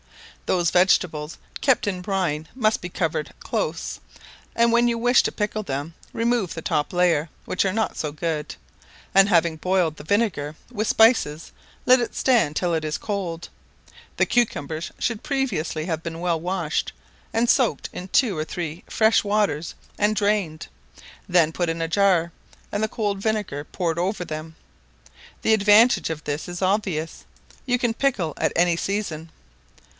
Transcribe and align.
Those 0.47 0.71
vegetables, 0.71 1.37
kept 1.61 1.87
in 1.87 2.01
brine, 2.01 2.47
must 2.55 2.81
be 2.81 2.89
covered 2.89 3.31
close, 3.39 3.99
and 4.53 4.71
when 4.73 4.87
you 4.89 4.97
wish 4.97 5.21
to 5.23 5.31
pickle 5.31 5.61
them, 5.63 5.93
remove 6.11 6.53
the 6.55 6.61
top 6.61 6.91
layer, 6.91 7.29
which 7.45 7.63
are 7.63 7.71
not 7.71 7.95
so 7.95 8.11
good; 8.11 8.55
and 9.15 9.29
having 9.29 9.55
boiled 9.57 9.95
the 9.95 10.03
vinegar 10.03 10.55
with 10.71 10.87
spices 10.89 11.51
let 11.85 12.01
it 12.01 12.15
stand 12.15 12.55
till 12.55 12.73
it 12.73 12.83
is 12.83 12.97
cold. 12.97 13.47
The 14.17 14.25
cucumbers 14.25 14.91
should 14.99 15.21
previously 15.23 15.85
have 15.85 16.01
been 16.03 16.19
well 16.19 16.39
washed, 16.41 16.91
and 17.31 17.47
soaked 17.47 17.87
in 17.93 18.07
two 18.07 18.35
or 18.35 18.43
three 18.43 18.83
fresh 18.89 19.23
waters, 19.23 19.75
and 19.99 20.15
drained; 20.15 20.67
then 21.29 21.53
put 21.53 21.69
in 21.69 21.81
a 21.81 21.87
jar, 21.87 22.31
and 22.73 22.81
the 22.83 22.89
cold 22.89 23.19
vinegar 23.19 23.63
poured 23.65 23.99
over 23.99 24.25
them. 24.25 24.55
The 25.43 25.53
advantage 25.53 26.09
of 26.09 26.23
this 26.23 26.49
is 26.49 26.61
obvious; 26.63 27.23
you 27.67 27.77
can 27.77 27.93
pickle 27.93 28.33
at 28.37 28.51
any 28.55 28.75
season. 28.75 29.29